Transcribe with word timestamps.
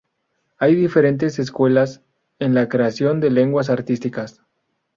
Hay 0.57 0.73
diferentes 0.73 1.37
"escuelas" 1.37 2.01
en 2.39 2.55
la 2.55 2.67
creación 2.69 3.19
de 3.19 3.29
lenguas 3.29 3.69
artísticas. 3.69 4.41